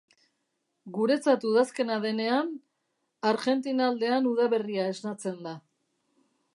Guretzat 0.95 1.45
udazkena 1.49 1.99
denean, 2.07 2.49
Argentina 3.33 3.89
aldean 3.93 4.33
udaberria 4.35 4.91
esnatzen 4.95 5.41
da. 5.49 5.59